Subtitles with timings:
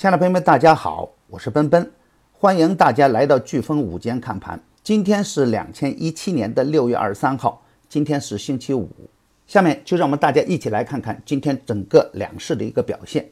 [0.00, 1.92] 亲爱的朋友们，大家好，我是奔奔，
[2.32, 4.58] 欢迎大家来到飓风午间看盘。
[4.82, 8.88] 今天是两千一七年的六月二十三号，今天是星期五。
[9.46, 13.28] 下面就让我们大家一起来看看今天整个两市的一个表现。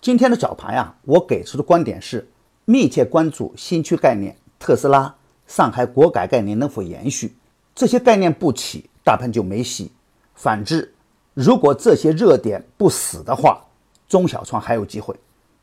[0.00, 2.28] 今天的早盘啊，我给出的观点是
[2.64, 5.14] 密切关注新区概念、特斯拉、
[5.46, 7.36] 上海国改概念能否延续。
[7.76, 9.86] 这些概念不起，大盘就没戏；
[10.34, 10.92] 反之，
[11.32, 13.64] 如果这些热点不死的话，
[14.08, 15.14] 中小创还有机会。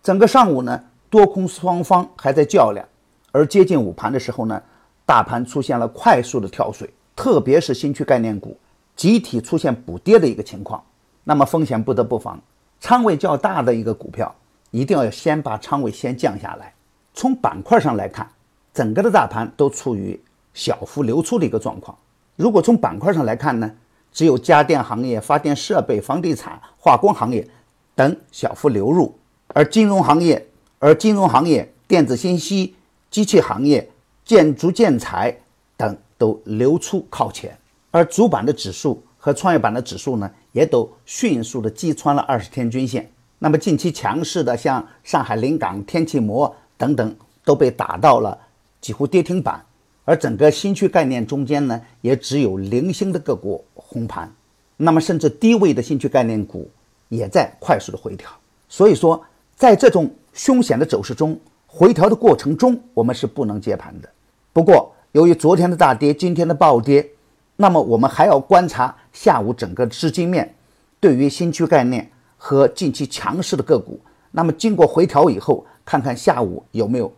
[0.05, 0.79] 整个上午呢，
[1.09, 2.87] 多空双方还在较量，
[3.31, 4.61] 而接近午盘的时候呢，
[5.03, 8.55] 大盘出现了快速的跳水，特别是新区概念股
[8.95, 10.79] 集体出现补跌的一个情况。
[11.23, 12.39] 那么风险不得不防，
[12.79, 14.31] 仓位较大的一个股票，
[14.69, 16.71] 一定要先把仓位先降下来。
[17.15, 18.29] 从板块上来看，
[18.75, 20.21] 整个的大盘都处于
[20.53, 21.97] 小幅流出的一个状况。
[22.35, 23.71] 如果从板块上来看呢，
[24.11, 27.47] 只有家电行业、发电设备、房地产、化工行业
[27.95, 29.11] 等小幅流入。
[29.57, 30.45] 而金融行业，
[30.79, 32.75] 而金融行业、电子信息、
[33.09, 33.89] 机器行业、
[34.25, 35.33] 建筑建材
[35.77, 37.57] 等都流出靠前，
[37.89, 43.09] 而主板的指数和创业板的指数呢，也都迅速的击穿了二十天均线。
[43.39, 47.15] 那么近期强势的像上海临港、天气膜等等，
[47.45, 48.37] 都被打到了
[48.81, 49.63] 几乎跌停板。
[50.03, 54.29] 而整个新区概念中间呢，也只有零星的个股红盘。
[54.75, 56.69] 那么甚至低位的新区概念股
[57.07, 58.29] 也在快速的回调。
[58.67, 59.25] 所以说。
[59.55, 64.09] 在这种凶险的走势中，回调的过程中，我们是不能接盘的。
[64.51, 67.09] 不过，由于昨天的大跌，今天的暴跌，
[67.55, 70.53] 那么我们还要观察下午整个资金面
[70.99, 73.99] 对于新区概念和近期强势的个股。
[74.31, 77.11] 那么经过回调以后，看看下午有没有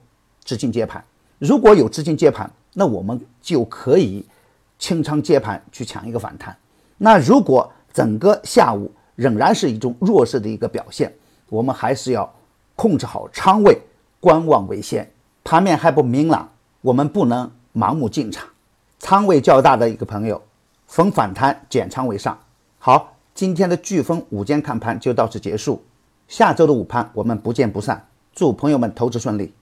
[0.43, 1.03] 资金接盘。
[1.39, 4.23] 如果有资金接盘，那我们就可以
[4.77, 6.55] 清仓接盘去抢一个反弹。
[6.99, 11.11] 那如果整个下午仍然是一种弱势的一个表现，
[11.49, 12.33] 我们还是要
[12.75, 13.81] 控制好仓位，
[14.19, 15.11] 观望为先。
[15.43, 16.49] 盘面还不明朗，
[16.81, 18.47] 我们不能盲目进场。
[18.99, 20.41] 仓位较大的一个朋友，
[20.87, 22.37] 逢反弹减仓为上。
[22.79, 25.83] 好，今天的飓风午间看盘就到此结束，
[26.27, 28.07] 下周的午盘我们不见不散。
[28.33, 29.53] 祝朋友们投资顺利。